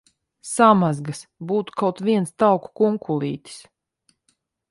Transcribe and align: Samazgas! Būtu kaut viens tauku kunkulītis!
Samazgas! 0.51 1.19
Būtu 1.51 1.75
kaut 1.81 2.01
viens 2.09 2.33
tauku 2.45 2.73
kunkulītis! 2.81 3.59